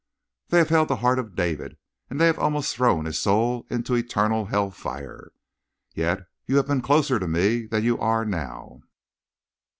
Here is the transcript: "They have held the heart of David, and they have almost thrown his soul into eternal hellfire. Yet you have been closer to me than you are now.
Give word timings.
"They 0.47 0.57
have 0.57 0.69
held 0.69 0.87
the 0.87 0.95
heart 0.95 1.19
of 1.19 1.35
David, 1.35 1.77
and 2.09 2.19
they 2.19 2.25
have 2.25 2.39
almost 2.39 2.75
thrown 2.75 3.05
his 3.05 3.19
soul 3.19 3.67
into 3.69 3.93
eternal 3.93 4.45
hellfire. 4.47 5.31
Yet 5.93 6.21
you 6.47 6.55
have 6.57 6.65
been 6.65 6.81
closer 6.81 7.19
to 7.19 7.27
me 7.27 7.67
than 7.67 7.83
you 7.83 7.99
are 7.99 8.25
now. 8.25 8.81